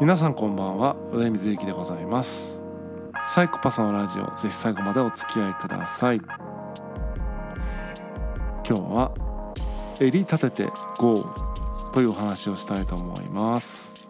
[0.00, 0.94] 皆さんこんばんは。
[1.12, 2.60] 上水幸でございます。
[3.26, 6.18] サイコパスのラジオぜひ最後までお付き合いください。
[8.64, 9.10] 今日は
[9.98, 11.16] 襟立てて GO
[11.92, 14.06] というお話をしたいと思います。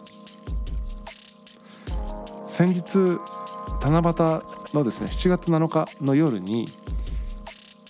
[2.47, 3.19] 先日
[3.83, 4.13] 七夕
[4.75, 6.65] のですね7月7日の夜に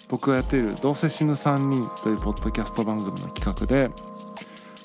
[0.08, 3.92] 僕がやっている「どうせ死ぬ3人」というポッドキャスト番組の企画で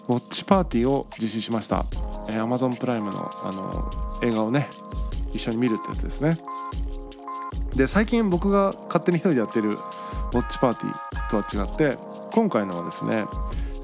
[0.08, 1.86] ウォッチパーティーを実施しました、
[2.34, 3.90] えー、Amazon プライムのあの
[4.22, 4.68] 映画をね
[5.32, 6.30] 一緒に見るってやつですね。
[7.74, 11.98] で最近僕が勝手に一人でやってるウォッチパーティーとは違って
[12.32, 13.24] 今回のはですね、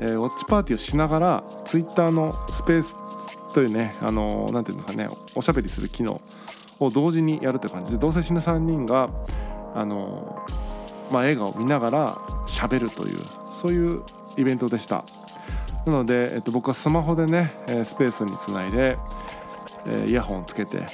[0.01, 2.97] えー、ウォッチパーティーをしながら Twitter のスペース
[3.53, 6.21] というねあのなんていうんですかねおしゃべりする機能
[6.79, 9.11] を同時にやるって感じでどうせ死ぬ3人が
[9.75, 10.41] あの、
[11.11, 12.09] まあ、映画を見ながら
[12.47, 13.17] 喋るという
[13.53, 14.03] そういう
[14.37, 15.05] イベントでした。
[15.87, 17.53] なので、えっと、僕はスマホでね
[17.85, 18.99] スペースにつないで、
[19.87, 20.85] えイヤホンをつけて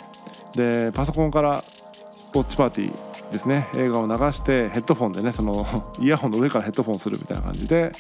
[0.52, 5.66] でパソコンからウォッチパーティーですね映画を流してヘッドフォンでねその
[5.98, 7.92] イヤホンの上からヘッドフォンするみたいな感じで、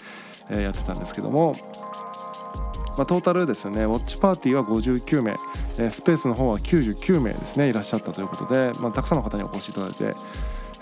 [0.50, 1.52] えやってたんですけども、
[2.96, 5.36] まあ、トータルですねウォッチパーティーは59名、
[5.78, 10.14] えスペースの方は99名ですねいらっしゃったということで、まあ、たくさんの方にお越しいただいて、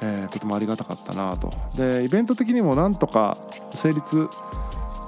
[0.01, 1.51] えー、とてもありがたかったなと。
[1.77, 3.39] でイベント的にもなんとか
[3.71, 4.29] 成立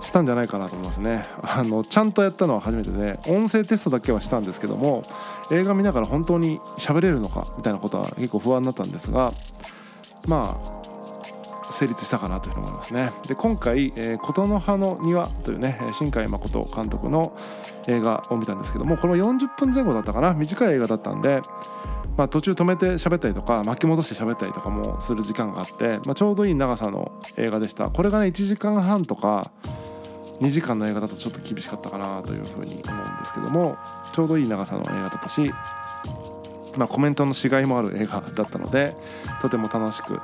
[0.07, 1.23] したんじゃないかなと思いますね。
[1.43, 5.03] あのちゃんとやったのは初めてで音声テストだけはしたんですけども
[5.51, 9.31] 映画見ながら本当に喋れるのかみたいなことは結構不安になったんですが
[10.27, 10.61] ま
[11.69, 13.11] あ成立したかなというふうに思いますね。
[13.27, 17.37] で今回「えー、琴の葉の庭」というね新海誠監督の
[17.89, 20.35] 映画を見たんですけどもこれも40分前後だったかな？
[20.35, 21.43] 短い映画だったんで
[22.17, 27.91] まあ、途中止めて喋ったりとか巻き戻して喋ったりとかもする時間があって、まあ、ちょうどいい長さの映画でした。
[27.91, 29.43] これがね1時間半とか
[30.41, 33.77] 2時間の映画だとちょっと厳しかったかなというふうに思うんですけども
[34.13, 35.53] ちょうどいい長さの映画だったし、
[36.77, 38.97] まあ、コメントのしがいもある映画だったので
[39.41, 40.21] とても楽しく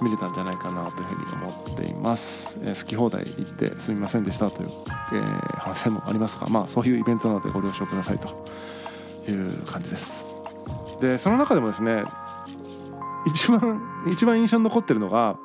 [0.00, 8.28] 見れたんじゃないかなというふうに思っています、えー、好き放題行ってすみませんでしたという、えー、反省もありますがまあそういうイベントなのでご了承くださいと
[9.28, 10.24] いう感じです。
[11.00, 12.04] でその中でもですね
[13.26, 13.80] 一番
[14.10, 15.36] 一番印象に残ってるのが、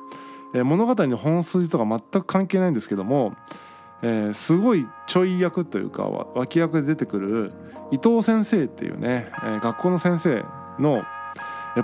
[0.54, 3.34] えー、物語の本筋とか全く関係ないんですけども
[4.06, 7.52] えー、すごいちょい役というか脇役で出てくる
[7.90, 10.44] 伊藤先生っていうね、えー、学校の先生
[10.78, 11.02] の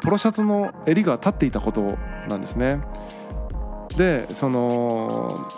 [0.03, 1.97] ポロシャツの襟が立っていたこと
[2.29, 2.81] なんですね。
[3.97, 5.49] でその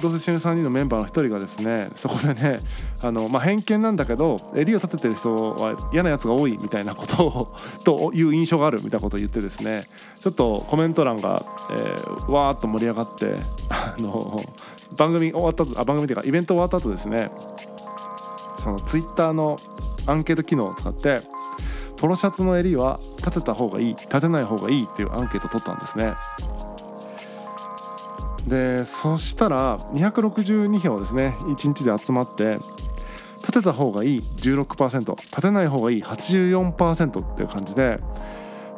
[0.00, 2.60] どうせ死ぬ3人のメンバーの1人がですねそこでね
[3.02, 9.80] あの、まあ、偏見なんだけど襟を立ててる人は嫌なやつが多いみたいなことを という印象があるみたいなことを言ってですね
[10.20, 13.38] ちょっとコメント欄が、えー、わーっと盛り上がって
[13.70, 14.36] あの
[14.96, 17.30] 番組終わったあ番組というかイベント終わった後ですね
[18.58, 19.56] そのツイッターの
[20.06, 21.18] アンケート機能を使って
[21.96, 26.14] ポロシャツの襟は立てた方がいい立てない方がいいっていうアンケートを取ったんですね。
[28.46, 32.58] でそしたら262票ですね1日で集まって
[33.42, 38.00] 立てた方がいい16%立てない方がいい84%っていう感じで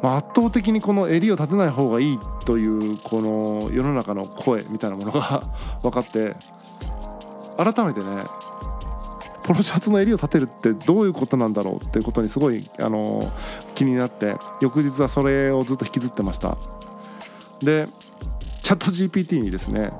[0.01, 5.43] まあ、圧倒的にこの襟を立てない方がいいというこの世の中の声みたいなものが
[5.83, 6.35] 分かって
[7.57, 8.19] 改めてね
[9.43, 13.31] ポロシャツの襟を立てるってどういうことなんだろうっていうことにすごいあの
[13.75, 16.57] 気になって翌日はそれをずっと引きずってました。
[17.59, 17.87] で
[18.63, 19.91] チャット GPT にですね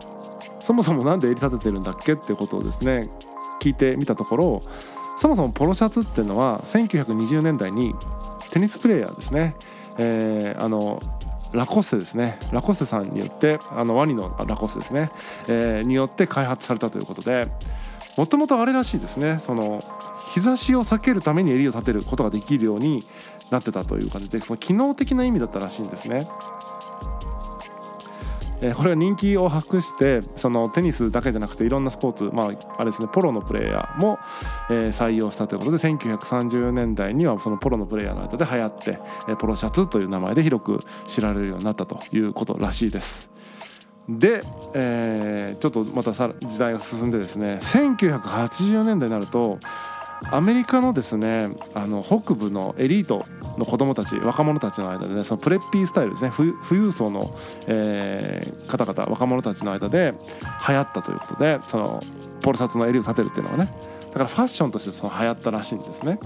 [0.60, 3.10] そもそも何で襟立ててるんだっけっていうことをですね
[3.60, 4.62] 聞いてみたところ
[5.18, 7.94] そもそもポロシャツっていうのは1920年代に
[8.52, 9.56] テニスプレーヤーですね。
[9.98, 11.02] えー、あの
[11.54, 12.40] ラコステですね。
[12.52, 15.12] ラコステさんによってあのワニのラコステですね、
[15.48, 17.48] えー、によって開発されたということで
[18.18, 19.40] もともとあれらしいですね。
[19.40, 19.80] その
[20.34, 23.04] 日差しを避けるために襟を立てることができるように
[23.50, 26.22] なってたという感じでその機能的な意味だったらしいんですね。
[28.62, 32.48] えこれが人気を博してそのテニスだけじゃなくていろんなスポーツ、まあ、
[32.78, 34.20] あれですねポロのプレーヤーも、
[34.70, 43.32] え採用したということで1930年代にはそのポロのプレーヤーの間で流行って、えポロシャツという名前で広く知られるようになったということらしいです。
[44.08, 44.44] で、
[44.74, 49.60] えー、ちょっとまたさ時代が進んでですね1980年代になると
[50.30, 53.26] アメリカのですねあの北部のエリート
[53.58, 57.38] の子供たち若者たちの間でねそのプレッピースタイルですね富裕層の、
[57.68, 60.14] えー、方々若者たちの間で
[60.68, 62.04] 流行ったということでその
[62.42, 63.74] ポルサツの襟を立てるっていうのはね
[64.12, 66.20] だからファッションとしてその流行ったらしいんですね。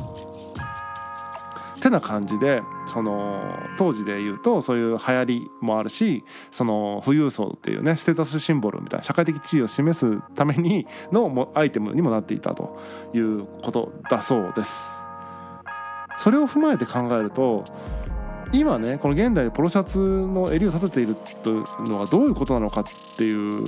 [1.85, 12.79] てな感じでその当時で言うとそういう流行りもあるしその富裕層っていうねステータスシンボルみたいな社会的地位を示すためにのアイテムにもなっていたと
[13.13, 15.05] いうことだそうです。
[16.17, 17.63] それを踏まえて考えると
[18.51, 22.83] 今ねこの現代でポロシャツの襟を立てているというのはどういうことなのかっ
[23.17, 23.63] ていう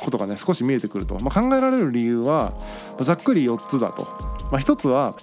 [0.00, 2.54] ことがね少し見えてくると、まあ、考えられる理由は
[3.00, 4.04] ざっくり4つだと、
[4.50, 5.14] まあ、1つは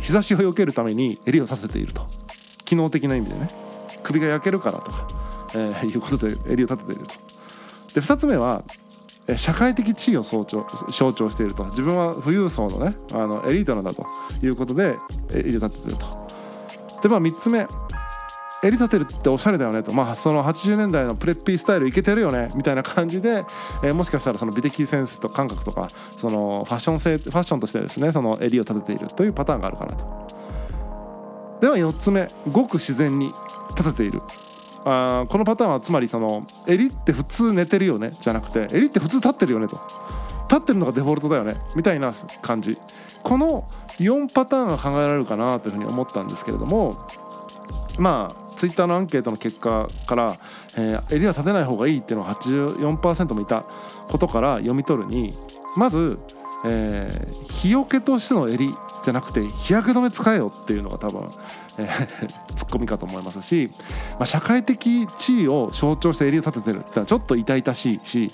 [0.00, 2.06] 日差しを避けるために襟を立てていると。
[2.64, 3.48] 機能的な意味でね。
[4.02, 5.06] 首が焼けるからとか、
[5.54, 7.14] えー、いうことで襟を立てていると。
[7.94, 8.62] で2つ目は
[9.36, 11.64] 社会的地位を象徴象徴していると。
[11.66, 14.06] 自分は富裕層のねあのエリートなんだと
[14.42, 14.96] いうことで
[15.30, 16.06] 襟を立てていると。
[17.02, 17.66] でまあ3つ目。
[18.62, 23.44] 襟立てるっておしゃれだよねと、まあ、その80年代のプレッピースタイルいけてるよねみたいな感じで、
[23.84, 30.28] えー、もしかしたらその美的センスと感覚とかそのファッション性ファッションとしてですねその襟を立てているというパターンがあるかなと。
[31.60, 33.28] では4つ目ごく自然に
[33.76, 34.22] 立てている。
[34.84, 39.80] あこのパターンはつまりその襟って普通寝てるよねじゃなくて襟って普通立ってるよねと。
[40.48, 42.12] 立ってるのがデフォルトだよねみたいな
[42.42, 42.78] 感じ。
[43.22, 43.68] この
[43.98, 47.04] 4パターンが考えられるかなというふうに思ったんですけれども
[47.98, 50.36] まあツイッターのアンケートの結果から、
[50.76, 53.64] えー、襟は立てない方がいいっていうのが84%もいた
[54.08, 55.38] ことから読み取るに
[55.76, 56.18] まず、
[56.66, 58.68] えー、日よけとしての襟
[59.04, 61.30] じゃなくて日焼け止め使えよっていうのが多分、
[61.78, 63.70] えー、ツッコミかと思いますし、
[64.12, 68.28] まあ、社会的地位を象徴して襟を立ててるってのはちょっと痛々しいし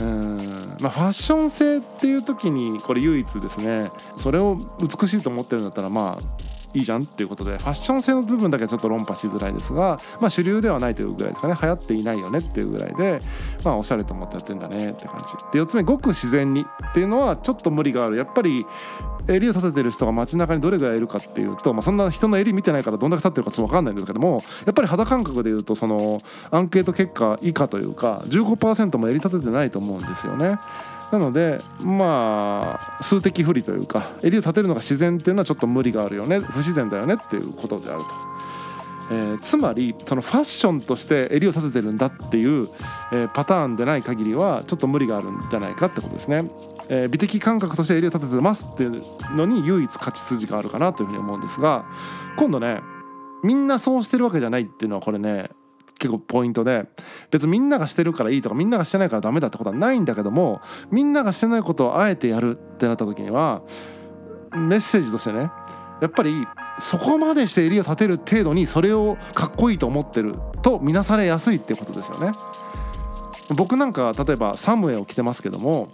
[0.00, 0.36] うん
[0.80, 11.56] まあ、ファッション性っていう時にこれ唯一ですねそれを美しいと思ってるんだったらまあいいじゃんっていうことでファッション性の部分だけはちょっと論破しづらいですが、まあ、主流ではないというぐらいですかね。
[11.60, 13.20] 流行っていないよねっていうぐらいで、
[13.64, 15.58] まあ、おしゃれと思ってやってんだねって感じ。
[15.58, 18.16] で4つ目ごく自然にっていうのはちょっと無理がある。
[18.16, 18.66] やっぱり
[19.28, 26.18] 襟を立ててる人が街中にどれぐらいいるかっていうと、まあ、そんな人の襟見てないからどんだけ立ってるかちょっと分かんないんですけどもやっぱり肌感覚でいうとその
[26.50, 30.58] アンケート結果以下というか15%も襟立ててないと思うんですよね。
[31.10, 38.10] なのでまあ数的不利というか襟を立てるのが自然っていうのはちょっと無理があるよね不自然だよねっていうことであると。
[39.10, 42.68] えー、つまりそのファッションとして襟を立ててるんだっていう、
[43.10, 46.50] えー、パターンでない限りはちょっと無理があるんじゃないかってことですね。
[46.90, 49.02] えー、美的感覚として襟を立ててますっていう
[49.34, 51.84] のに唯一勝ち筋があるかなというふうに思うんですが
[52.36, 52.80] 今度ね
[53.44, 55.50] みんなそうしてるわけじゃないっていうのはこれね
[55.98, 56.86] 結構ポイントで
[57.30, 60.60] 別にみんながしてるからいいとかみんながしてないからダメだってことはないんだけども
[60.90, 63.62] みんながしてないことをあえてやるってなった時には
[64.52, 65.50] メッセージとしてね
[66.00, 66.46] やっぱり
[66.78, 72.30] そこまでして襟を立てる程度にそれをかっこいいと思ってると見なされやすいっていうことですよね。
[73.56, 75.88] 僕なんか例えばサムエを着てますけども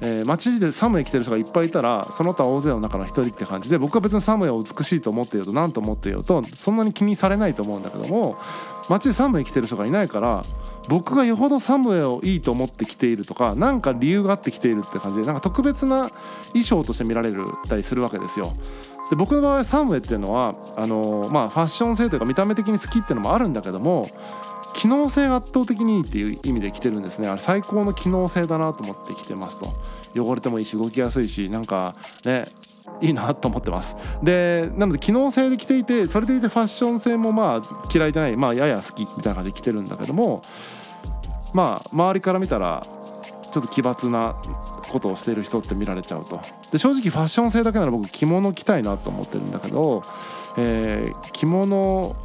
[0.00, 8.38] えー、街でサムエ着てる人がいっぱいいたらその他大勢の中の一人って感じで僕は別にサムエを美しいと思っていると何と思っているとそんなに気にされないと思うんだけども
[8.88, 10.42] 街でサムエ着てる人がいないから
[10.88, 16.10] 僕がよほどサムエをいいと思って着ているとか何か理由があって着ているって感じでなんか特別な
[16.48, 18.52] 衣装として見られるたりするわけですよ。
[19.10, 24.06] で僕の場合サムエっていうのはあのー、まあ、ファッション性というか見た目的に好きっていうのもあるんだけども
[24.74, 29.74] 機能性が圧倒的にいいっていう意味で着てるんですねあれ最高の機能性だなと思って着てますと
[30.14, 31.96] 汚れてもいいし動きやすいしなんか
[32.26, 32.48] ね
[33.00, 40.42] いいなと思ってますでなので機能性で着ていてそれでいてファッション性もまあ嫌いじゃないまあやや好きみたいな感じで着てるんだけども
[41.52, 42.82] まあ周りから見たら
[43.50, 44.36] ちょっと奇抜な
[44.90, 50.02] ことをしている人って見られちゃうとで正直ファッション性だけなら僕着物着たいなと思ってるんだけど、
[50.56, 52.16] えー、着物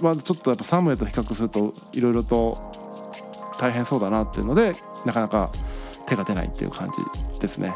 [0.00, 2.58] はちょっとやっぱサムエと比較するといろいろと
[3.58, 4.72] 大変そうだなっていうので
[5.04, 5.50] なかなか
[6.06, 7.74] 手が出ないっていう感じですね。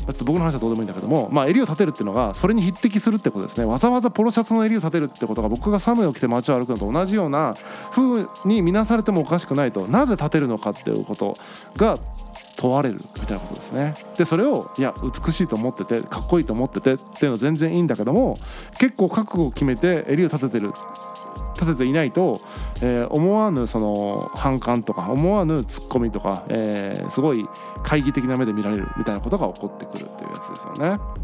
[0.00, 3.66] ちょっと僕の話はどうでもいいんだけども、まあ、襟を立てるっていうのがそれに匹敵するってことですね。
[3.66, 7.54] わざわざポロシャツの襟を立てるってことが僕がサムエを着て街を歩くのと同じような
[7.90, 9.86] 風に見なされてもおかしくないと。
[9.86, 11.34] なぜ立てるのかっていうこと
[11.76, 11.96] が
[12.58, 13.94] 問われるみたいなことですね。
[14.16, 18.36] でそれをいや美しいと思っててかっこいいと思っててっていうのは全然いいんだけども
[18.78, 20.72] 結構覚悟を決めて襟を立ててる。
[21.60, 22.40] 立てていないと、
[22.82, 31.19] えー、思わぬその反感とか思わぬツッコミとか、えー、すごい懐疑的な目で見られるみたいなことが起こってくるっていうやつですよね。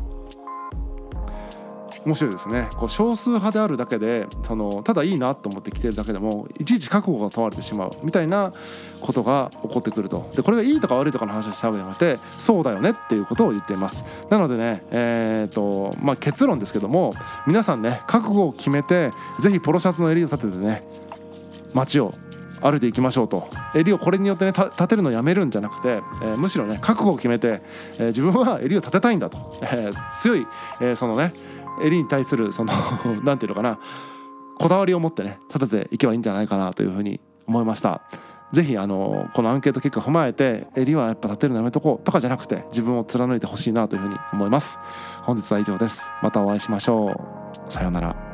[2.06, 2.68] 面白いですね。
[2.76, 8.52] こう少数派であるだけでそのただいいなと思って来てるだけでもいちいち覚悟が問われてしまうみたいな
[9.00, 10.30] ことが起こってくると。
[10.36, 14.04] でこれがいいとか悪いとかの話をしたわけじゃなくてそうだよねっていうことを言っています。
[14.30, 17.14] なのでねえーとまあ、結論ですけども
[17.46, 20.84] 皆さんね覚悟を決めて是非ポロシャツの襟を立ててね
[21.74, 22.14] 街を
[22.60, 23.48] 歩いていきましょうと。
[23.74, 27.60] 襟をこれによってね立てるのをやめるんじゃなくて、えー、むしろね覚悟を決めて、
[27.98, 30.46] えー、自分は襟を立てたいんだと、えー、強い、
[30.80, 31.34] えそのね
[31.82, 32.72] 襟に対するその
[33.24, 33.78] なんていうのかな
[34.58, 38.02] こだわりを持ってね立てていけばいいんじゃないかなというふうに思いました。
[38.52, 44.78] ぜひあのこのアンケート結果踏まえて襟はやっぱ立てるのやめとこうとかじゃなくて自分を貫いてほしいなというふうに思います。
[45.22, 46.10] 本日は以上です。
[46.22, 47.70] またお会いしましょう。
[47.70, 48.25] さようなら。